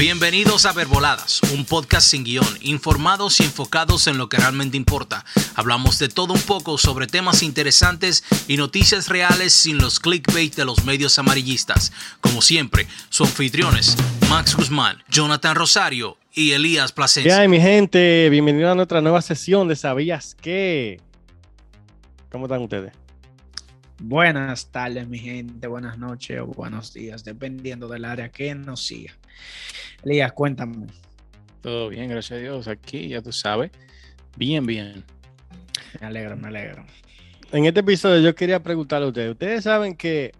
Bienvenidos 0.00 0.64
a 0.64 0.72
Verboladas, 0.72 1.42
un 1.52 1.66
podcast 1.66 2.08
sin 2.08 2.24
guion, 2.24 2.46
informados 2.62 3.38
y 3.38 3.42
enfocados 3.42 4.06
en 4.06 4.16
lo 4.16 4.30
que 4.30 4.38
realmente 4.38 4.78
importa. 4.78 5.26
Hablamos 5.56 5.98
de 5.98 6.08
todo 6.08 6.32
un 6.32 6.40
poco 6.40 6.78
sobre 6.78 7.06
temas 7.06 7.42
interesantes 7.42 8.24
y 8.48 8.56
noticias 8.56 9.10
reales 9.10 9.52
sin 9.52 9.76
los 9.76 10.00
clickbait 10.00 10.56
de 10.56 10.64
los 10.64 10.86
medios 10.86 11.18
amarillistas. 11.18 11.92
Como 12.22 12.40
siempre, 12.40 12.86
sus 13.10 13.28
anfitriones, 13.28 13.94
Max 14.30 14.56
Guzmán, 14.56 15.02
Jonathan 15.10 15.54
Rosario 15.54 16.16
y 16.32 16.52
Elías 16.52 16.92
Plasencia. 16.92 17.34
¿Qué 17.34 17.40
hay, 17.42 17.48
mi 17.48 17.60
gente? 17.60 18.30
Bienvenidos 18.30 18.72
a 18.72 18.74
nuestra 18.76 19.02
nueva 19.02 19.20
sesión 19.20 19.68
de 19.68 19.76
¿Sabías 19.76 20.34
qué? 20.40 20.98
¿Cómo 22.30 22.46
están 22.46 22.62
ustedes? 22.62 22.94
Buenas 24.02 24.70
tardes, 24.70 25.06
mi 25.06 25.18
gente, 25.18 25.66
buenas 25.66 25.98
noches 25.98 26.40
o 26.40 26.46
buenos 26.46 26.94
días, 26.94 27.22
dependiendo 27.22 27.86
del 27.86 28.06
área 28.06 28.30
que 28.30 28.54
nos 28.54 28.86
siga. 28.86 29.12
Elías, 30.02 30.32
cuéntame. 30.32 30.86
Todo 31.60 31.90
bien, 31.90 32.08
gracias 32.08 32.38
a 32.38 32.40
Dios. 32.40 32.66
Aquí, 32.66 33.08
ya 33.08 33.20
tú 33.20 33.30
sabes. 33.30 33.70
Bien, 34.38 34.64
bien. 34.64 35.04
Me 36.00 36.06
alegro, 36.06 36.34
me 36.38 36.48
alegro. 36.48 36.86
En 37.52 37.66
este 37.66 37.80
episodio 37.80 38.22
yo 38.22 38.34
quería 38.34 38.62
preguntarle 38.62 39.04
a 39.04 39.08
ustedes. 39.08 39.32
Ustedes 39.32 39.64
saben 39.64 39.94
que 39.94 40.32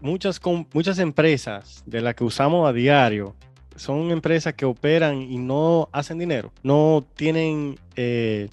muchas, 0.00 0.40
muchas 0.74 0.98
empresas 0.98 1.84
de 1.86 2.00
las 2.00 2.16
que 2.16 2.24
usamos 2.24 2.68
a 2.68 2.72
diario 2.72 3.36
son 3.76 4.10
empresas 4.10 4.54
que 4.54 4.64
operan 4.64 5.22
y 5.22 5.38
no 5.38 5.88
hacen 5.92 6.18
dinero. 6.18 6.52
No 6.64 7.06
tienen, 7.14 7.78
eh, 7.94 8.48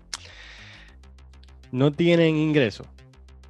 no 1.71 1.91
tienen 1.91 2.35
ingresos. 2.35 2.85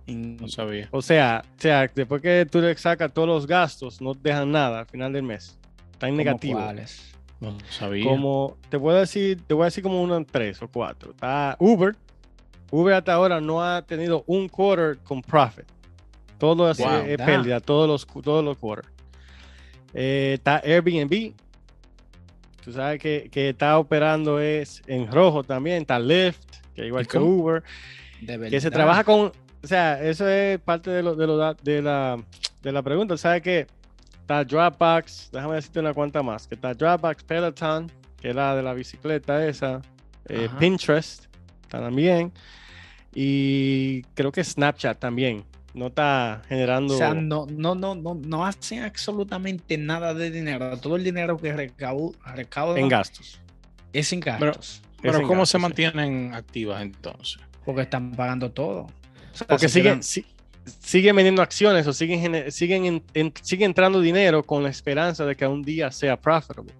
No 0.07 0.47
sabía. 0.47 0.87
O 0.91 1.01
sea, 1.01 1.43
o 1.57 1.61
sea, 1.61 1.89
después 1.93 2.21
que 2.21 2.47
tú 2.49 2.61
le 2.61 2.75
sacas 2.77 3.11
todos 3.13 3.27
los 3.27 3.47
gastos, 3.47 4.01
no 4.01 4.13
te 4.13 4.29
dejan 4.29 4.51
nada 4.51 4.79
al 4.81 4.85
final 4.85 5.11
del 5.13 5.23
mes. 5.23 5.57
Está 5.93 6.07
en 6.07 6.17
negativo. 6.17 6.59
¿Cuáles? 6.59 7.15
No 7.39 7.57
sabía. 7.69 8.05
Como 8.05 8.57
te 8.69 8.77
puedo 8.79 8.99
decir, 8.99 9.41
te 9.47 9.53
voy 9.53 9.63
a 9.63 9.65
decir 9.65 9.83
como 9.83 10.01
unos 10.01 10.25
tres 10.27 10.61
o 10.61 10.67
cuatro. 10.67 11.11
Está 11.11 11.55
Uber. 11.59 11.95
Uber 12.71 12.93
hasta 12.93 13.13
ahora 13.13 13.41
no 13.41 13.63
ha 13.63 13.81
tenido 13.81 14.23
un 14.27 14.47
quarter 14.47 14.97
con 14.99 15.21
profit. 15.21 15.65
Todo 16.37 16.69
es, 16.69 16.77
Wow, 16.77 16.89
es 17.05 17.17
da. 17.17 17.25
pérdida, 17.25 17.59
todos 17.59 17.87
los, 17.87 18.23
todos 18.23 18.43
los 18.43 18.57
quarters. 18.57 18.89
Eh, 19.93 20.33
está 20.35 20.57
Airbnb. 20.63 21.33
Tú 22.63 22.71
sabes 22.71 22.99
que, 22.99 23.29
que 23.31 23.49
está 23.49 23.77
operando 23.77 24.39
es 24.39 24.81
en 24.87 25.11
rojo 25.11 25.43
también. 25.43 25.81
Está 25.81 25.99
Lyft, 25.99 26.43
que 26.75 26.85
igual 26.87 27.05
¿Y 27.05 27.07
que? 27.07 27.17
Uber. 27.17 27.63
De 28.21 28.49
Que 28.49 28.59
se 28.59 28.71
trabaja 28.71 29.03
con, 29.03 29.31
o 29.65 29.67
sea, 29.67 30.01
eso 30.01 30.27
es 30.29 30.59
parte 30.59 30.91
de, 30.91 31.01
lo, 31.03 31.15
de, 31.15 31.25
lo 31.27 31.53
de, 31.55 31.81
la, 31.81 32.23
de 32.61 32.71
la 32.71 32.81
pregunta. 32.83 33.17
¿Sabes 33.17 33.41
que 33.41 33.67
Está 34.21 34.43
Dropbox, 34.43 35.29
déjame 35.31 35.55
decirte 35.55 35.79
una 35.79 35.93
cuanta 35.93 36.23
más. 36.23 36.47
Que 36.47 36.55
está 36.55 36.73
Dropbox, 36.73 37.23
Peloton, 37.23 37.91
que 38.19 38.29
es 38.29 38.35
la 38.35 38.55
de 38.55 38.63
la 38.63 38.73
bicicleta 38.73 39.45
esa. 39.47 39.81
eh. 40.27 40.49
Pinterest, 40.57 41.25
está 41.63 41.79
también. 41.79 42.31
Y 43.13 44.01
creo 44.15 44.31
que 44.31 44.43
Snapchat 44.43 44.99
también. 44.99 45.43
No 45.73 45.87
está 45.87 46.41
generando 46.47 46.93
O 46.93 46.97
sea, 46.97 47.13
no, 47.13 47.45
no, 47.51 47.75
no, 47.75 47.95
no, 47.95 48.15
no 48.15 48.45
hacen 48.45 48.83
absolutamente 48.83 49.77
nada 49.77 50.13
de 50.13 50.31
dinero. 50.31 50.77
Todo 50.79 50.95
el 50.95 51.03
dinero 51.03 51.37
que 51.37 51.53
recau- 51.55 52.15
recaudan 52.33 52.77
en 52.83 52.89
gastos. 52.89 53.39
es 53.93 54.07
sin 54.07 54.21
gastos. 54.21 54.81
Pero 55.01 55.17
en 55.19 55.23
¿cómo 55.27 55.41
gastos, 55.41 55.49
se 55.49 55.57
sí. 55.57 55.61
mantienen 55.61 56.33
activas 56.33 56.81
entonces? 56.81 57.39
porque 57.65 57.81
están 57.81 58.11
pagando 58.11 58.51
todo. 58.51 58.87
O 59.35 59.37
sea, 59.37 59.47
Porque 59.47 59.67
se 59.69 59.73
siguen, 59.79 60.01
si- 60.03 60.25
siguen 60.79 61.15
vendiendo 61.15 61.41
acciones 61.41 61.85
o 61.87 61.93
siguen, 61.93 62.51
siguen, 62.51 62.85
en- 62.85 63.03
en- 63.13 63.33
sigue 63.41 63.65
entrando 63.65 63.99
dinero 64.01 64.43
con 64.43 64.63
la 64.63 64.69
esperanza 64.69 65.25
de 65.25 65.35
que 65.35 65.45
un 65.45 65.61
día 65.61 65.91
sea 65.91 66.19
profitable. 66.19 66.73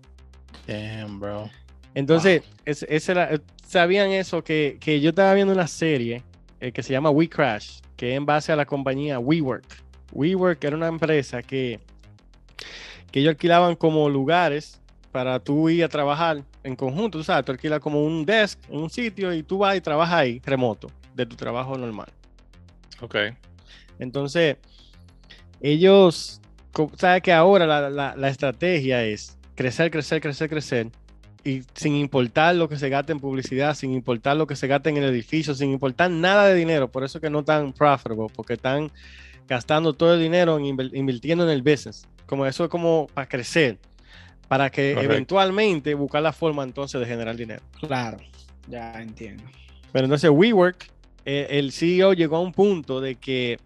Damn, 0.67 1.19
bro. 1.19 1.49
Entonces, 1.93 2.41
es- 2.65 2.83
ese 2.89 3.11
era- 3.11 3.33
eh, 3.33 3.39
sabían 3.67 4.09
eso 4.11 4.43
que, 4.43 4.77
que 4.79 4.99
yo 5.01 5.09
estaba 5.09 5.33
viendo 5.33 5.53
una 5.53 5.67
serie 5.67 6.23
eh, 6.61 6.71
que 6.71 6.81
se 6.81 6.93
llama 6.93 7.09
We 7.09 7.27
Crash, 7.29 7.79
que 7.97 8.11
es 8.11 8.17
en 8.17 8.25
base 8.25 8.51
a 8.51 8.55
la 8.55 8.65
compañía 8.65 9.19
WeWork. 9.19 9.65
WeWork 10.13 10.63
era 10.63 10.75
una 10.77 10.87
empresa 10.87 11.43
que, 11.43 11.79
que 13.11 13.19
ellos 13.19 13.31
alquilaban 13.31 13.75
como 13.75 14.09
lugares 14.09 14.81
para 15.11 15.39
tú 15.39 15.69
ir 15.69 15.83
a 15.83 15.89
trabajar 15.89 16.43
en 16.63 16.75
conjunto. 16.75 17.17
Tú 17.19 17.23
sabes, 17.23 17.45
tú 17.45 17.51
alquilas 17.51 17.79
como 17.79 18.03
un 18.03 18.25
desk 18.25 18.59
en 18.69 18.77
un 18.79 18.89
sitio 18.89 19.33
y 19.33 19.43
tú 19.43 19.59
vas 19.59 19.75
y 19.77 19.81
trabajas 19.81 20.15
ahí, 20.15 20.41
remoto, 20.45 20.89
de 21.13 21.25
tu 21.25 21.35
trabajo 21.35 21.77
normal. 21.77 22.07
Ok. 23.01 23.15
Entonces, 23.99 24.57
ellos, 25.61 26.41
sabes 26.97 27.21
que 27.21 27.33
ahora 27.33 27.65
la, 27.65 27.89
la- 27.89 28.15
la 28.15 28.29
estrategia 28.29 29.03
es 29.03 29.37
crecer, 29.55 29.91
crecer, 29.91 30.21
crecer, 30.21 30.49
crecer, 30.49 30.87
y 31.43 31.61
sin 31.75 31.95
importar 31.95 32.55
lo 32.55 32.67
que 32.67 32.77
se 32.77 32.89
gaste 32.89 33.11
en 33.11 33.19
publicidad, 33.19 33.75
sin 33.75 33.91
importar 33.91 34.35
lo 34.35 34.47
que 34.47 34.55
se 34.55 34.67
gaste 34.67 34.89
en 34.89 34.97
el 34.97 35.03
edificio, 35.05 35.53
sin 35.53 35.71
importar 35.71 36.09
nada 36.09 36.47
de 36.47 36.55
dinero, 36.55 36.91
por 36.91 37.03
eso 37.03 37.21
que 37.21 37.29
no 37.29 37.39
están 37.39 37.71
profitable, 37.71 38.27
porque 38.35 38.53
están 38.53 38.91
gastando 39.47 39.93
todo 39.93 40.15
el 40.15 40.19
dinero 40.21 40.57
en 40.57 40.65
invirtiendo 40.65 41.43
en 41.43 41.51
el 41.51 41.61
business. 41.61 42.07
Como 42.25 42.47
eso 42.47 42.63
es 42.63 42.69
como 42.71 43.07
para 43.13 43.29
crecer, 43.29 43.77
para 44.47 44.71
que 44.71 44.93
Correcto. 44.93 45.13
eventualmente 45.13 45.93
buscar 45.93 46.23
la 46.23 46.33
forma 46.33 46.63
entonces 46.63 46.99
de 46.99 47.05
generar 47.05 47.35
dinero. 47.35 47.61
Claro, 47.79 48.17
ya 48.67 48.99
entiendo. 48.99 49.43
Pero 49.93 50.05
entonces 50.05 50.31
WeWork, 50.31 50.89
eh, 51.25 51.47
el 51.51 51.71
CEO 51.71 52.13
llegó 52.13 52.37
a 52.37 52.41
un 52.41 52.51
punto 52.53 53.01
de 53.01 53.15
que 53.15 53.57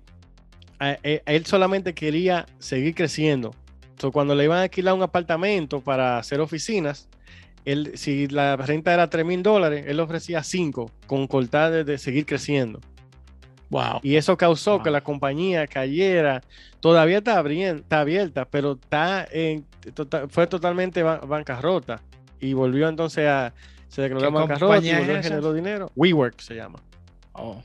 a- 0.79 0.97
e- 1.03 1.21
él 1.25 1.45
solamente 1.45 1.93
quería 1.93 2.45
seguir 2.57 2.95
creciendo. 2.95 3.53
So, 3.99 4.11
cuando 4.11 4.33
le 4.33 4.45
iban 4.45 4.59
a 4.59 4.61
alquilar 4.63 4.93
un 4.93 5.03
apartamento 5.03 5.81
para 5.81 6.17
hacer 6.17 6.39
oficinas, 6.39 7.09
él, 7.65 7.91
si 7.95 8.27
la 8.27 8.55
renta 8.55 8.93
era 8.93 9.09
3 9.09 9.25
mil 9.25 9.43
dólares, 9.43 9.83
él 9.87 9.99
ofrecía 9.99 10.41
5 10.41 10.89
con 11.05 11.27
cortar 11.27 11.71
de, 11.71 11.83
de 11.83 11.97
seguir 11.97 12.25
creciendo. 12.25 12.79
Wow. 13.69 13.99
Y 14.01 14.15
eso 14.15 14.37
causó 14.37 14.75
Wow. 14.75 14.83
que 14.83 14.89
la 14.91 15.01
compañía 15.01 15.67
cayera. 15.67 16.41
Todavía 16.79 17.17
está, 17.19 17.37
abrien- 17.43 17.79
está 17.81 17.99
abierta, 17.99 18.45
pero 18.45 18.79
está 18.81 19.27
en, 19.31 19.65
tota- 19.93 20.27
fue 20.29 20.47
totalmente 20.47 21.03
ban- 21.03 21.27
bancarrota. 21.27 22.01
Y 22.39 22.53
volvió 22.53 22.87
entonces 22.87 23.27
a... 23.27 23.53
Se 23.89 24.01
declaró 24.03 24.27
¿Qué 24.27 24.33
bancarrota 24.33 24.77
y 24.77 24.93
volvió 24.95 25.17
a 25.19 25.21
generar 25.23 25.53
dinero. 25.53 25.91
WeWork 25.95 26.39
se 26.39 26.55
llama. 26.55 26.79
Oh, 27.33 27.61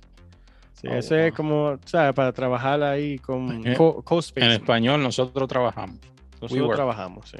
Sí, 0.74 0.88
Oh, 0.90 0.94
eso 0.96 1.16
es 1.16 1.32
como, 1.32 1.78
¿sabes? 1.86 2.12
Para 2.14 2.32
trabajar 2.32 2.82
ahí 2.82 3.18
con 3.18 3.62
co- 3.74 4.02
co-space. 4.02 4.44
En 4.44 4.52
español 4.52 5.02
nosotros 5.02 5.48
trabajamos. 5.48 5.98
Nosotros 6.42 6.74
trabajamos, 6.74 7.30
sí. 7.30 7.38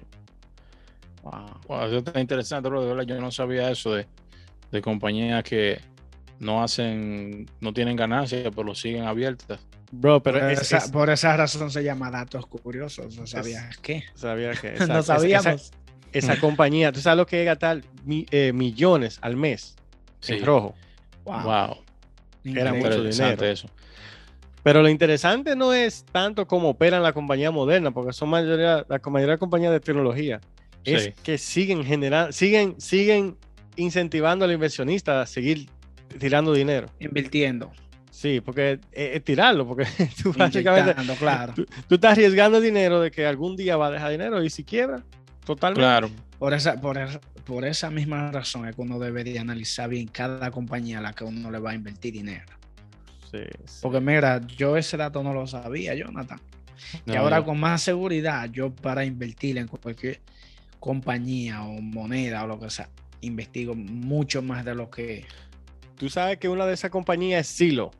wow. 1.23 1.33
Wow, 1.69 1.83
eso 1.87 1.99
está 1.99 2.21
interesante, 2.21 2.69
bro. 2.69 2.81
De 2.83 2.89
verdad, 2.89 3.03
yo 3.05 3.21
no 3.21 3.31
sabía 3.31 3.71
eso 3.71 3.93
de, 3.95 4.07
de 4.71 4.81
compañías 4.81 5.43
que 5.45 5.81
no 6.39 6.63
hacen, 6.63 7.47
no 7.61 7.73
tienen 7.75 7.97
ganancias, 7.97 8.51
pero 8.55 8.75
siguen 8.75 9.05
abiertas. 9.05 9.61
Bro, 9.93 10.23
pero 10.23 10.41
por, 10.41 10.51
es- 10.51 10.61
esa, 10.63 10.79
es- 10.79 10.91
por 10.91 11.11
esa 11.11 11.37
razón 11.37 11.71
se 11.71 11.85
llama 11.85 12.11
datos 12.11 12.47
curiosos. 12.47 13.17
¿No 13.19 13.27
sabías 13.27 13.77
qué? 13.79 14.05
sabía 14.15 14.53
que 14.53 14.73
no 14.89 15.03
sabíamos. 15.03 15.47
Esa, 16.13 16.33
esa 16.33 16.37
compañía, 16.41 16.93
tú 16.93 17.01
sabes 17.01 17.19
lo 17.19 17.27
que 17.27 17.41
es 17.41 17.47
gastar 17.47 17.83
mi- 18.05 18.27
eh, 18.31 18.53
millones 18.55 19.19
al 19.21 19.37
mes 19.37 19.77
Sí. 20.21 20.35
en 20.35 20.45
rojo. 20.47 20.75
Wow. 21.25 21.43
Wow. 21.43 21.77
Era 22.45 22.73
mucho 22.75 23.03
dinero. 23.03 23.45
eso. 23.45 23.69
Pero 24.63 24.83
lo 24.83 24.89
interesante 24.89 25.55
no 25.57 25.73
es 25.75 26.05
tanto 26.11 26.47
cómo 26.47 26.71
operan 26.71 27.03
la 27.03 27.13
compañía 27.13 27.51
moderna, 27.51 27.91
porque 27.91 28.13
son 28.13 28.31
mayoría, 28.31 28.85
la 28.89 29.01
mayoría 29.11 29.35
de 29.35 29.39
compañías 29.39 29.73
de 29.73 29.81
tecnología. 29.81 30.41
Es 30.85 31.05
Sí. 31.05 31.13
que 31.23 31.39
siguen 31.39 31.85
generando, 31.85 32.33
siguen, 32.33 32.75
siguen 32.81 33.37
incentivando 33.77 34.45
al 34.45 34.53
inversionista 34.53 35.21
a 35.23 35.27
seguir 35.27 35.69
tirando 36.19 36.53
dinero. 36.53 36.89
Invirtiendo. 37.01 37.73
Sí, 38.11 38.41
porque 38.41 38.79
es, 38.93 39.17
es 39.17 39.25
tirarlo, 39.25 39.67
porque 39.67 39.85
tú 40.23 40.33
básicamente 40.37 40.95
claro. 41.19 41.53
tú, 41.55 41.67
tú 41.89 41.95
estás 41.97 42.13
arriesgando 42.13 42.61
dinero 42.61 43.01
de 43.01 43.11
que 43.11 43.27
algún 43.27 43.57
día 43.57 43.77
va 43.77 43.89
a 43.89 43.91
dejar 43.91 44.13
dinero 44.13 44.43
y 44.43 44.49
si 44.51 44.63
quiebra, 44.65 45.03
totalmente. 45.45 45.81
Claro. 45.81 46.11
Por 46.39 46.55
esa, 46.55 46.81
por, 46.81 46.97
esa- 46.97 47.21
por 47.45 47.65
esa 47.65 47.91
misma 47.91 48.31
razón 48.31 48.67
es 48.67 48.75
que 48.75 48.83
uno 48.83 48.99
debería 48.99 49.41
analizar 49.41 49.89
bien 49.89 50.09
cada 50.09 50.51
compañía 50.51 50.99
a 50.99 51.03
la 51.03 51.13
que 51.13 51.25
uno 51.25 51.51
le 51.51 51.59
va 51.59 51.73
a 51.73 51.75
invertir 51.75 52.15
dinero. 52.15 52.47
Sí, 53.31 53.39
sí. 53.65 53.79
Porque 53.83 54.01
mira, 54.01 54.41
yo 54.47 54.77
ese 54.77 54.97
dato 54.97 55.23
no 55.23 55.35
lo 55.35 55.47
sabía, 55.47 55.95
Jonathan. 55.95 56.41
y 57.07 57.13
No, 57.13 57.21
ahora 57.21 57.45
con 57.45 57.59
más 57.59 57.83
seguridad, 57.83 58.49
yo 58.51 58.75
para 58.75 59.05
invertir 59.05 59.59
en 59.59 59.69
cualquier 59.69 60.21
compañía 60.81 61.65
o 61.65 61.81
moneda 61.81 62.45
o 62.45 62.47
lo 62.47 62.59
que 62.59 62.71
sea, 62.71 62.89
investigo 63.21 63.75
mucho 63.75 64.43
más 64.43 64.65
de 64.65 64.75
lo 64.75 64.91
que... 64.91 65.25
Tú 65.97 66.09
sabes 66.09 66.39
que 66.39 66.49
una 66.49 66.67
de 66.67 66.75
esas 66.75 66.91
compañías 66.91 67.41
es 67.43 67.47
Silo. 67.55 67.91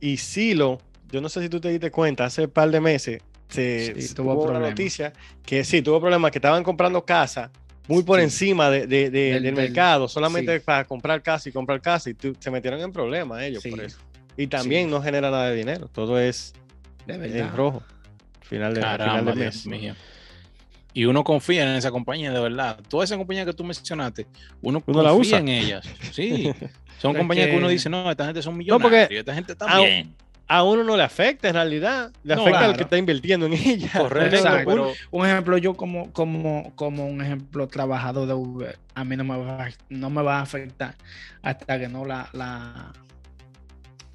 Y 0.00 0.16
Silo, 0.16 0.80
yo 1.10 1.20
no 1.20 1.28
sé 1.28 1.42
si 1.42 1.48
tú 1.48 1.60
te 1.60 1.68
diste 1.68 1.90
cuenta, 1.90 2.24
hace 2.24 2.44
un 2.44 2.50
par 2.50 2.70
de 2.70 2.80
meses 2.80 3.22
se, 3.48 3.94
Sí, 3.94 4.02
se 4.02 4.14
tuvo 4.14 4.34
tuvo 4.34 4.50
una 4.50 4.58
noticia 4.58 5.12
que 5.44 5.64
sí, 5.64 5.82
tuvo 5.82 6.00
problemas, 6.00 6.30
que 6.30 6.38
estaban 6.38 6.62
comprando 6.62 7.04
casa 7.04 7.50
muy 7.88 8.02
por 8.02 8.18
Sí. 8.18 8.24
encima 8.24 8.70
de- 8.70 8.86
de- 8.86 9.10
de- 9.10 9.10
Del- 9.10 9.32
del, 9.34 9.42
del- 9.42 9.54
mercado, 9.54 10.08
solamente 10.08 10.58
sí. 10.58 10.62
para 10.64 10.84
comprar 10.84 11.22
casa 11.22 11.48
y 11.48 11.52
comprar 11.52 11.80
casa. 11.80 12.10
Y 12.10 12.14
tú- 12.14 12.36
se 12.38 12.50
metieron 12.50 12.80
en 12.80 12.92
problemas 12.92 13.42
ellos 13.42 13.62
Sí. 13.62 13.70
por 13.70 13.80
eso. 13.80 13.98
Y 14.36 14.46
también 14.48 14.90
no 14.90 15.00
genera 15.02 15.30
nada 15.30 15.50
de 15.50 15.56
dinero, 15.56 15.88
todo 15.88 16.18
es 16.18 16.52
en 17.06 17.52
rojo. 17.52 17.82
Final 18.42 18.74
de, 18.74 18.80
final 18.80 18.98
Caramba, 18.98 19.32
Dios 19.32 19.66
mes. 19.66 19.66
mío. 19.66 19.94
y 20.94 21.04
uno 21.04 21.24
confía 21.24 21.62
en 21.68 21.76
esa 21.76 21.90
compañía 21.90 22.32
de 22.32 22.40
verdad. 22.40 22.78
Toda 22.88 23.04
esa 23.04 23.16
compañía 23.18 23.44
que 23.44 23.52
tú 23.52 23.64
mencionaste, 23.64 24.26
uno, 24.62 24.82
Uno 24.86 25.02
la 25.02 25.10
confía 25.10 25.28
usa. 25.36 25.38
en 25.40 25.48
ellas. 25.48 25.86
Sí, 26.12 26.50
son 26.98 27.14
compañías 27.14 27.48
que... 27.48 27.56
uno 27.56 27.68
dice, 27.68 27.90
no, 27.90 28.10
esta 28.10 28.24
gente 28.24 28.40
son 28.40 28.54
porque- 28.54 28.64
millonarios, 28.64 29.10
esta 29.20 29.34
gente 29.34 29.52
está 29.52 29.78
bien. 29.78 30.14
A 30.48 30.62
uno 30.62 30.84
no 30.84 30.96
le 30.96 31.02
afecta 31.02 31.48
en 31.48 31.54
realidad, 31.54 32.12
le 32.22 32.36
No, 32.36 32.42
afecta 32.42 32.64
al 32.66 32.76
que 32.76 32.84
está 32.84 32.96
invirtiendo 32.96 33.46
en 33.46 33.54
ella. 33.54 33.90
Correcto, 33.98 34.36
Exacto. 34.36 34.70
pero 34.70 34.92
Un 35.10 35.26
ejemplo, 35.26 35.58
yo 35.58 35.74
como, 35.74 36.12
como, 36.12 36.72
como 36.76 37.06
un 37.08 37.20
ejemplo 37.20 37.66
trabajador 37.66 38.28
de 38.28 38.34
Uber, 38.34 38.78
a 38.94 39.04
mí 39.04 39.16
no 39.16 39.24
me 39.24 39.36
va, 39.36 39.68
no 39.88 40.08
me 40.10 40.22
va 40.22 40.38
a 40.38 40.42
afectar 40.42 40.94
hasta 41.42 41.78
que 41.80 41.88
no 41.88 42.04
la, 42.04 42.28
la 42.32 42.92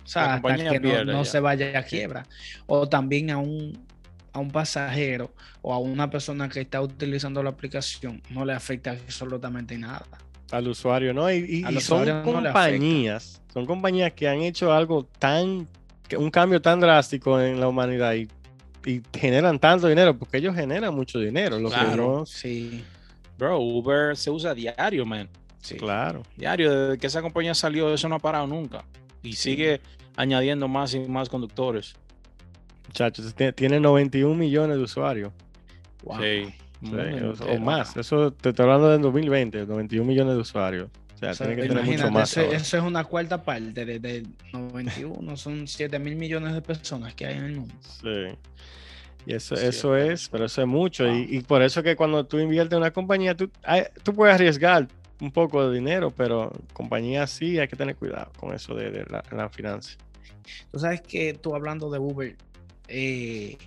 o 0.04 0.08
sea, 0.08 0.26
La 0.28 0.34
hasta 0.36 0.56
que 0.70 0.80
no, 0.80 1.04
no 1.06 1.26
se 1.26 1.40
vaya 1.40 1.78
a 1.78 1.84
quiebra. 1.84 2.26
O 2.66 2.88
también 2.88 3.30
a 3.32 3.38
un, 3.38 3.86
a 4.34 4.40
un 4.40 4.52
pasajero 4.52 5.34
o 5.62 5.74
a 5.74 5.80
una 5.80 6.10
persona 6.10 6.50
que 6.50 6.62
está 6.62 6.82
utilizando 6.82 7.44
la 7.44 7.50
aplicación, 7.52 8.22
no 8.30 8.46
le 8.46 8.54
afecta 8.54 8.92
absolutamente 8.92 9.78
nada. 9.78 10.06
al 10.52 10.68
usuario, 10.68 11.14
¿no? 11.14 11.32
Y, 11.32 11.46
y- 11.60 11.64
Al 11.66 11.76
y 11.76 11.82
son 11.82 12.06
no 12.08 12.24
compañías, 12.24 13.42
son 13.54 13.66
compañías 13.66 14.12
que 14.14 14.28
han 14.28 14.42
hecho 14.42 14.74
algo 14.74 15.06
tan, 15.20 15.68
un 16.18 16.30
cambio 16.32 16.62
tan 16.62 16.80
drástico 16.80 17.40
en 17.40 17.60
la 17.60 17.68
humanidad 17.68 18.14
y, 18.14 18.28
y 18.86 19.02
generan 19.18 19.60
tanto 19.60 19.88
dinero, 19.88 20.18
porque 20.18 20.38
ellos 20.38 20.56
generan 20.56 20.94
mucho 20.96 21.20
dinero. 21.20 21.60
Lo 21.60 21.70
que 21.70 21.76
Claro. 21.76 22.18
no- 22.20 22.26
Sí, 22.26 22.84
bro, 23.38 23.60
Uber 23.60 24.16
se 24.18 24.30
usa 24.32 24.54
diario, 24.54 25.06
man. 25.06 25.30
sí. 25.62 25.76
claro. 25.78 26.24
Diario, 26.38 26.72
desde 26.88 26.98
que 26.98 27.08
esa 27.08 27.22
compañía 27.22 27.54
salió, 27.54 27.94
eso 27.94 28.08
no 28.10 28.16
ha 28.16 28.20
parado 28.20 28.48
nunca. 28.48 28.84
Y 29.24 29.34
sigue 29.34 29.82
añadiendo 30.16 30.68
más 30.68 30.94
y 30.96 31.00
más 31.02 31.30
conductores. 31.30 31.94
Muchachos, 32.88 33.34
tiene, 33.36 33.54
tiene 33.54 33.80
91 33.80 34.36
millones 34.36 34.78
de 34.78 34.84
usuarios. 34.84 35.32
Wow. 36.04 36.18
Sí. 36.22 36.54
O- 36.84 37.54
o, 37.54 37.60
más. 37.60 37.96
Eso 37.96 38.32
te 38.34 38.50
estoy 38.50 38.64
hablando 38.64 38.90
del 38.90 39.02
2020, 39.02 39.68
91 39.68 40.04
millones 40.08 40.34
de 40.34 40.40
usuarios. 40.42 40.90
Sea, 41.22 41.32
O 41.32 41.34
sea, 41.36 41.48
tiene 41.48 41.62
que 41.62 41.68
tener 41.70 41.84
mucho 41.86 41.94
imagínate, 42.08 42.20
más. 42.20 42.38
eso, 42.38 42.78
es 42.78 42.84
una 42.84 43.04
cuarta 43.06 43.42
parte 43.44 43.86
de, 43.86 44.00
de 44.00 44.26
91, 44.52 45.38
son 45.38 45.68
7 45.68 46.00
mil 46.00 46.16
millones 46.16 46.54
de 46.54 46.62
personas 46.62 47.14
que 47.14 47.28
hay 47.28 47.38
en 47.38 47.44
el 47.46 47.56
mundo. 47.58 47.74
Sí. 48.02 48.36
Y 49.28 49.36
eso, 49.36 49.56
Sí, 49.56 49.68
eso 49.68 49.96
es 49.96 50.24
es, 50.24 50.30
pero 50.30 50.46
eso 50.46 50.62
es 50.62 50.68
mucho. 50.68 51.06
Wow. 51.06 51.16
Y, 51.16 51.38
y 51.38 51.42
por 51.42 51.62
eso 51.62 51.84
que 51.84 51.96
cuando 51.96 52.26
tú 52.26 52.40
inviertes 52.40 52.74
en 52.74 52.80
una 52.80 52.92
compañía, 52.92 53.36
tú, 53.36 53.50
hay- 53.64 53.84
tú 54.04 54.14
puedes 54.16 54.34
arriesgar 54.34 54.88
un 55.20 55.32
poco 55.32 55.70
de 55.70 55.76
dinero, 55.78 56.10
pero 56.10 56.52
compañía 56.74 57.28
sí 57.28 57.60
hay 57.60 57.68
que 57.68 57.76
tener 57.76 57.96
cuidado 57.96 58.32
con 58.40 58.56
eso 58.56 58.74
de, 58.74 58.90
de 58.90 59.06
la, 59.06 59.24
la 59.32 59.48
finanza. 59.50 59.98
Tú 60.72 60.80
sabes 60.80 61.02
que 61.02 61.36
tú 61.36 61.54
hablando 61.54 61.92
de 61.92 62.00
Uber, 62.00 62.36
eh, 62.88 63.58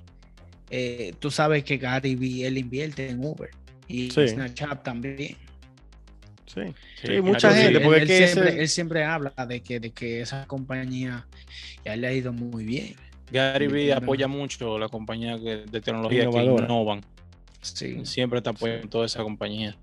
eh, 0.71 1.15
tú 1.21 1.31
sabes 1.31 1.63
que 1.63 1.77
Gary 1.79 2.17
Vee, 2.17 2.47
él 2.49 2.59
invierte 2.59 3.09
en 3.09 3.25
Uber 3.25 3.51
y 3.87 4.11
Sí. 4.11 4.27
Snapchat 4.27 4.83
también. 4.83 5.37
Sí. 6.55 6.61
Sí, 7.01 7.07
Sí, 7.09 7.21
mucha 7.21 7.49
claro, 7.49 7.55
gente, 7.57 7.79
él, 7.79 7.83
porque 7.85 8.03
él 8.03 8.09
siempre, 8.09 8.49
ese- 8.51 8.61
él 8.61 8.69
siempre 8.69 9.05
habla 9.05 9.33
de 9.49 9.61
que, 9.61 9.81
de 9.81 9.91
que 9.91 10.21
esa 10.21 10.47
compañía 10.47 11.27
ya 11.85 11.97
le 11.97 12.07
ha 12.07 12.13
ido 12.13 12.33
muy 12.33 12.65
bien. 12.65 12.95
Gary 13.33 13.67
Vee 13.67 13.93
apoya 13.93 14.29
mucho 14.29 14.79
la 14.79 14.89
compañía 14.89 15.37
de 15.37 15.67
tecnología 15.81 16.29
que 16.31 16.43
innovan. 16.45 17.01
Sí. 17.63 18.05
Siempre 18.05 18.39
está 18.39 18.51
apoyando 18.51 18.89
todas 18.89 19.11
esas 19.13 19.23
compañías. 19.25 19.75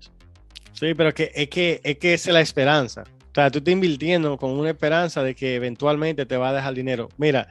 Sí, 0.72 0.94
pero 0.94 1.12
que, 1.12 1.30
es, 1.34 1.48
que, 1.48 1.80
es 1.84 1.98
que 1.98 2.14
esa 2.14 2.30
es 2.30 2.34
la 2.34 2.40
esperanza. 2.40 3.02
O 3.02 3.34
sea, 3.34 3.50
tú 3.50 3.58
estás 3.58 3.72
invirtiendo 3.72 4.36
con 4.36 4.50
una 4.52 4.70
esperanza 4.70 5.22
de 5.22 5.34
que 5.34 5.54
eventualmente 5.56 6.24
te 6.26 6.36
va 6.36 6.50
a 6.50 6.52
dejar 6.52 6.74
dinero. 6.74 7.08
Mira, 7.16 7.48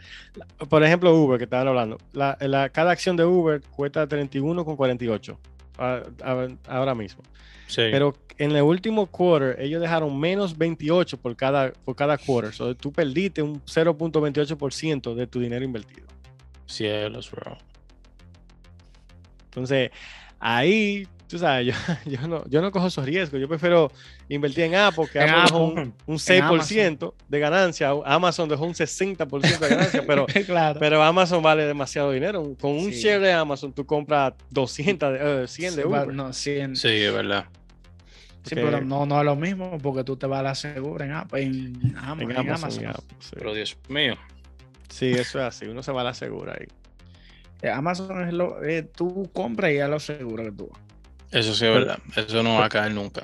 por 0.69 0.83
ejemplo, 0.83 1.13
Uber, 1.15 1.37
que 1.37 1.43
estaban 1.45 1.67
hablando. 1.67 1.97
La, 2.13 2.37
la- 2.39 2.69
cada 2.69 2.91
acción 2.91 3.15
de 3.17 3.25
Uber 3.25 3.61
cuesta 3.75 4.07
31,48 4.07 5.37
a- 5.81 6.03
a- 6.23 6.47
ahora 6.67 6.95
mismo. 6.95 7.23
Sí. 7.67 7.83
Pero 7.91 8.15
en 8.37 8.51
el 8.51 8.63
último 8.63 9.05
quarter, 9.07 9.59
ellos 9.61 9.81
dejaron 9.81 10.19
menos 10.19 10.57
28 10.57 11.17
por 11.17 11.35
cada, 11.35 11.71
por 11.71 11.95
cada 11.95 12.17
quarter. 12.17 12.53
So, 12.53 12.75
tú 12.75 12.91
perdiste 12.91 13.41
un 13.41 13.61
0.28% 13.65 15.15
de 15.15 15.27
tu 15.27 15.39
dinero 15.39 15.63
invertido. 15.63 16.07
Cielos, 16.65 17.29
bro. 17.31 17.57
Entonces, 19.45 19.91
ahí, 20.39 21.07
tú 21.31 21.39
sabes, 21.39 21.65
yo, 22.05 22.11
yo, 22.11 22.27
no, 22.27 22.43
yo 22.49 22.61
no 22.61 22.71
cojo 22.71 22.87
esos 22.87 23.05
riesgos. 23.05 23.39
Yo 23.39 23.47
prefiero 23.47 23.91
invertir 24.29 24.65
en 24.65 24.75
Apple, 24.75 25.05
que 25.11 25.19
En 25.19 25.29
Apple 25.29 25.57
un, 25.57 25.93
un 26.05 26.17
6% 26.17 26.41
Amazon. 26.43 27.13
de 27.29 27.39
ganancia. 27.39 27.89
Amazon 28.05 28.49
dejó 28.49 28.65
un 28.65 28.73
60% 28.73 29.59
de 29.59 29.69
ganancia, 29.69 30.03
pero, 30.05 30.25
claro. 30.45 30.79
pero 30.79 31.01
Amazon 31.01 31.41
vale 31.41 31.65
demasiado 31.65 32.11
dinero. 32.11 32.55
Con 32.59 32.71
un 32.71 32.91
Sí. 32.91 33.01
share 33.01 33.21
de 33.21 33.31
Amazon, 33.33 33.73
tú 33.73 33.85
compras 33.85 34.33
200, 34.51 35.13
de- 35.13 35.43
eh, 35.43 35.47
100 35.47 35.75
de 35.77 35.85
Uber. 35.85 36.07
No, 36.13 36.33
100. 36.33 36.75
Sí, 36.75 36.89
es 36.89 37.13
verdad. 37.13 37.45
Sí, 38.43 38.55
pero 38.55 38.81
no, 38.81 39.05
no 39.05 39.19
es 39.19 39.25
lo 39.25 39.35
mismo 39.35 39.77
porque 39.77 40.03
tú 40.03 40.17
te 40.17 40.25
vas 40.27 40.39
a 40.39 40.43
la 40.43 40.55
segura 40.55 41.05
en, 41.05 41.13
Amazon, 41.95 42.37
Amazon. 42.37 42.85
Apple, 42.87 43.03
sí. 43.19 43.29
Pero 43.37 43.53
Dios 43.53 43.77
mío. 43.87 44.15
Sí, 44.89 45.11
eso 45.11 45.39
es 45.39 45.45
así. 45.45 45.65
Uno 45.67 45.81
se 45.83 45.91
va 45.91 46.01
a 46.01 46.05
la 46.05 46.13
segura 46.13 46.57
ahí. 46.59 46.67
Eh, 47.61 47.69
Amazon 47.69 48.27
es 48.27 48.33
lo, 48.33 48.63
eh, 48.63 48.81
tú 48.83 49.29
compras 49.31 49.71
y 49.71 49.75
ya 49.75 49.87
lo 49.87 49.99
seguro 49.99 50.43
que 50.43 50.51
tú. 50.51 50.67
vas. 50.73 50.81
Eso 51.31 51.53
sí 51.53 51.65
es 51.65 51.73
verdad. 51.73 51.99
Eso 52.15 52.43
no 52.43 52.55
va 52.59 52.65
a 52.65 52.69
caer 52.69 52.93
nunca. 52.93 53.21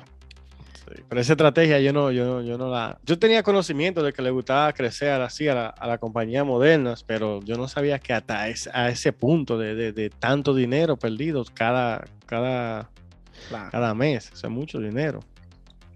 Sí, 0.74 1.02
Pero 1.08 1.20
esa 1.20 1.32
estrategia 1.34 1.78
yo 1.80 1.92
no, 1.92 2.10
yo 2.10 2.24
no, 2.24 2.42
yo 2.42 2.56
no 2.56 2.70
la. 2.70 2.98
Yo 3.04 3.18
tenía 3.18 3.42
conocimiento 3.42 4.02
de 4.02 4.12
que 4.12 4.22
le 4.22 4.30
gustaba 4.30 4.72
crecer 4.72 5.20
así 5.20 5.46
a 5.48 5.54
la, 5.54 5.66
a 5.68 5.86
la 5.86 5.98
compañía 5.98 6.44
modernas, 6.44 7.04
pero 7.04 7.40
yo 7.42 7.56
no 7.56 7.68
sabía 7.68 7.98
que 7.98 8.14
hasta 8.14 8.48
ese, 8.48 8.70
a 8.72 8.88
ese 8.88 9.12
punto 9.12 9.58
de, 9.58 9.74
de- 9.74 9.92
de 9.92 10.08
tanto 10.10 10.54
dinero 10.54 10.96
perdido 10.96 11.44
cada, 11.52 12.04
cada, 12.26 12.88
Claro. 13.50 13.70
cada 13.70 13.94
mes. 13.94 14.32
Es 14.32 14.44
mucho 14.48 14.78
dinero. 14.80 15.20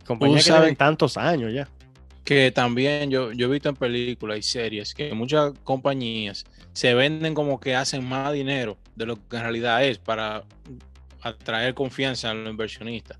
Compañías 0.07 0.45
que 0.45 0.51
sabe- 0.51 0.61
tienen 0.63 0.77
tantos 0.77 1.17
años 1.17 1.53
ya. 1.55 1.69
Que 2.25 2.53
también 2.53 3.11
yo, 3.11 3.33
yo 3.33 3.47
he 3.47 3.51
visto 3.51 3.69
en 3.69 3.75
películas 3.77 4.39
y 4.39 4.43
series 4.43 4.95
que 4.95 5.13
muchas 5.13 5.53
compañías 5.65 6.45
se 6.73 6.95
venden 6.95 7.35
como 7.35 7.59
que 7.59 7.75
hacen 7.75 8.05
más 8.09 8.33
dinero 8.33 8.77
de 8.95 9.07
lo 9.07 9.17
que 9.29 9.37
en 9.37 9.43
realidad 9.43 9.85
es 9.85 9.99
para 9.99 10.45
atraer 11.23 11.75
confianza 11.75 12.31
a 12.31 12.35
los 12.35 12.51
inversionistas. 12.51 13.17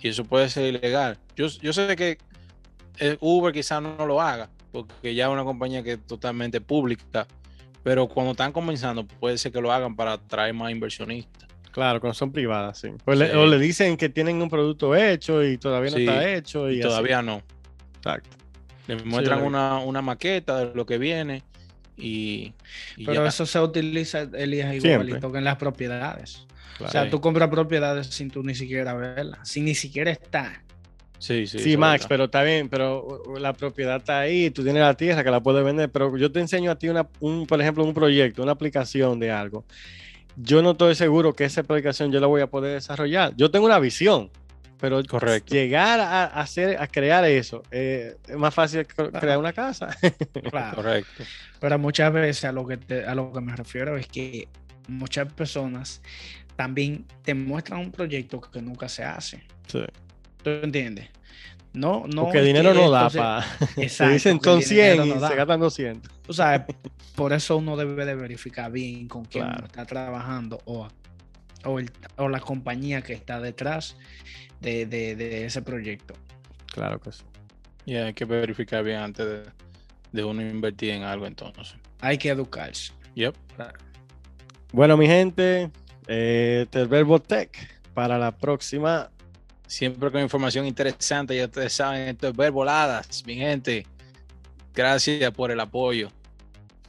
Y 0.00 0.08
eso 0.08 0.24
puede 0.24 0.48
ser 0.48 0.74
ilegal. 0.74 1.18
Yo, 1.34 1.46
yo 1.48 1.72
sé 1.72 1.96
que 1.96 2.18
eh, 2.98 3.16
Uber 3.20 3.52
quizás 3.52 3.82
no 3.82 4.06
lo 4.06 4.20
haga, 4.20 4.48
porque 4.72 5.14
ya 5.14 5.26
es 5.26 5.30
una 5.32 5.44
compañía 5.44 5.82
que 5.82 5.92
es 5.92 6.06
totalmente 6.06 6.60
pública, 6.60 7.26
pero 7.82 8.06
cuando 8.08 8.32
están 8.32 8.52
comenzando 8.52 9.06
puede 9.06 9.38
ser 9.38 9.52
que 9.52 9.60
lo 9.60 9.72
hagan 9.72 9.96
para 9.96 10.12
atraer 10.14 10.54
más 10.54 10.70
inversionistas. 10.70 11.48
Claro, 11.72 12.00
cuando 12.00 12.14
son 12.14 12.32
privadas, 12.32 12.78
sí. 12.78 12.88
Le- 13.06 13.36
o 13.36 13.46
le 13.46 13.58
dicen 13.58 13.96
que 13.98 14.08
tienen 14.08 14.40
un 14.40 14.48
producto 14.48 14.94
hecho 14.96 15.44
y 15.44 15.58
todavía 15.58 15.90
no 15.90 15.96
Sí, 15.98 16.06
está 16.06 16.30
hecho. 16.32 16.70
Y, 16.70 16.76
Y 16.76 16.80
así. 16.80 16.88
todavía 16.88 17.20
no. 17.22 17.42
Exacto. 17.96 18.30
Les 18.86 19.04
muestran 19.04 19.42
una, 19.42 19.78
una 19.80 20.00
maqueta 20.00 20.58
de 20.64 20.74
lo 20.74 20.86
que 20.86 20.96
viene 20.96 21.42
y, 21.96 22.52
y 22.96 23.04
Pero 23.04 23.22
ya. 23.22 23.28
eso 23.28 23.46
se 23.46 23.60
utiliza, 23.60 24.22
Elías, 24.34 24.70
Siempre. 24.70 24.92
igualito 24.92 25.32
que 25.32 25.38
en 25.38 25.44
las 25.44 25.56
propiedades. 25.56 26.46
claro. 26.76 26.88
O 26.88 26.92
sea, 26.92 27.10
tú 27.10 27.20
compras 27.20 27.48
propiedades 27.48 28.08
sin 28.08 28.30
tú 28.30 28.42
ni 28.42 28.54
siquiera 28.54 28.94
verlas, 28.94 29.48
sin 29.48 29.64
ni 29.64 29.74
siquiera 29.74 30.10
estar. 30.10 30.62
Sí, 31.18 31.46
sí. 31.46 31.58
Sí, 31.58 31.76
Max, 31.78 32.00
verdad. 32.02 32.08
pero 32.08 32.24
está 32.24 32.42
bien, 32.42 32.68
pero 32.68 33.22
uh, 33.26 33.38
la 33.38 33.54
propiedad 33.54 33.96
está 33.96 34.20
ahí, 34.20 34.50
tú 34.50 34.62
tienes 34.62 34.82
la 34.82 34.92
tierra 34.94 35.24
que 35.24 35.30
la 35.30 35.42
puedes 35.42 35.64
vender, 35.64 35.90
pero 35.90 36.14
yo 36.18 36.30
te 36.30 36.40
enseño 36.40 36.70
a 36.70 36.76
ti, 36.76 36.90
una, 36.90 37.08
un, 37.20 37.46
por 37.46 37.58
ejemplo, 37.60 37.84
un 37.84 37.94
proyecto, 37.94 38.42
una 38.42 38.52
aplicación 38.52 39.18
de 39.18 39.30
algo. 39.30 39.64
Yo 40.36 40.60
no 40.60 40.72
estoy 40.72 40.94
seguro 40.94 41.32
que 41.34 41.44
esa 41.46 41.62
aplicación 41.62 42.12
yo 42.12 42.20
la 42.20 42.26
voy 42.26 42.42
a 42.42 42.46
poder 42.48 42.74
desarrollar. 42.74 43.32
Yo 43.36 43.50
tengo 43.50 43.64
una 43.64 43.78
visión, 43.78 44.28
pero 44.78 45.02
Correcto. 45.04 45.54
llegar 45.54 46.00
a, 46.00 46.24
a 46.24 46.40
hacer, 46.40 46.80
a 46.80 46.86
crear 46.86 47.24
eso, 47.24 47.62
eh, 47.70 48.16
es 48.28 48.36
más 48.36 48.52
fácil 48.54 48.86
que 48.86 49.10
crear 49.10 49.38
una 49.38 49.52
casa. 49.52 49.88
Claro. 50.50 50.76
Correcto. 50.76 51.24
Pero 51.60 51.78
muchas 51.78 52.12
veces 52.12 52.44
a 52.44 52.52
lo 52.52 52.66
que 52.66 52.76
te- 52.76 53.04
a 53.06 53.14
lo 53.14 53.32
que 53.32 53.40
me 53.40 53.54
refiero 53.56 53.96
es 53.96 54.06
que 54.06 54.48
muchas 54.88 55.32
personas 55.32 56.02
también 56.56 57.04
te 57.22 57.34
muestran 57.34 57.80
un 57.80 57.90
proyecto 57.92 58.40
que 58.40 58.60
nunca 58.62 58.88
se 58.88 59.04
hace. 59.04 59.42
Sí. 59.66 59.82
¿Tú 60.42 60.50
entiendes? 60.50 61.08
No, 61.72 62.04
no. 62.06 62.24
Porque 62.24 62.40
dinero 62.42 62.72
que 62.72 62.78
no 62.78 62.90
da 62.90 63.10
para... 63.10 63.42
Se 63.74 63.82
Exacto, 63.82 64.12
dicen 64.14 64.40
son 64.42 64.62
100 64.62 64.70
dinero 64.92 65.04
y 65.06 65.08
no 65.10 65.20
da. 65.20 65.28
se 65.28 65.34
gastan 65.36 65.60
200. 65.60 66.12
Tú 66.22 66.32
sabes, 66.32 66.62
por 67.14 67.32
eso 67.34 67.56
uno 67.58 67.76
debe 67.76 68.04
de 68.06 68.14
verificar 68.14 68.70
bien 68.72 69.08
con 69.08 69.24
quién 69.26 69.44
Claro. 69.44 69.58
uno 69.58 69.66
está 69.66 69.84
trabajando 69.84 70.58
o, 70.64 70.88
o, 71.66 71.78
el- 71.78 71.90
o 72.16 72.28
la 72.28 72.40
compañía 72.40 73.02
que 73.02 73.12
está 73.12 73.40
detrás 73.40 73.96
de, 74.60 74.86
de- 74.86 75.14
de 75.16 75.44
ese 75.46 75.62
proyecto. 75.62 76.14
Claro 76.72 77.00
que 77.00 77.12
sí. 77.12 77.22
Y 77.84 77.94
hay 77.96 78.14
que 78.14 78.24
verificar 78.24 78.82
bien 78.82 78.98
antes 78.98 79.26
de, 79.26 79.42
de 80.12 80.24
uno 80.24 80.42
invertir 80.42 80.90
en 80.90 81.02
algo 81.04 81.26
entonces. 81.26 81.74
Hay 82.00 82.18
que 82.18 82.30
educarse. 82.30 82.92
Yep. 83.14 83.34
Bueno, 84.72 84.96
mi 84.96 85.06
gente, 85.06 85.70
eh, 86.06 86.66
el 86.70 86.88
Verbo 86.88 87.20
Tech 87.20 87.56
para 87.94 88.18
la 88.18 88.36
próxima 88.36 89.10
Siempre 89.66 90.12
con 90.12 90.20
información 90.20 90.64
interesante, 90.64 91.36
ya 91.36 91.46
ustedes 91.46 91.72
saben, 91.72 92.08
esto 92.08 92.28
es 92.28 92.36
ver 92.36 92.52
voladas, 92.52 93.24
mi 93.26 93.34
gente. 93.34 93.84
Gracias 94.72 95.28
por 95.32 95.50
el 95.50 95.58
apoyo. 95.58 96.08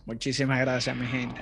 Muchísimas 0.05 0.59
gracias, 0.59 0.95
mi 0.95 1.07
gente. 1.07 1.41